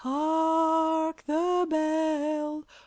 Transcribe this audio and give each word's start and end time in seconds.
hark, 0.03 1.17
the 1.27 1.67
bell! 1.69 2.65